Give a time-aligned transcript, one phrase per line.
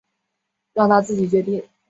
[0.73, 1.63] 让他自己决定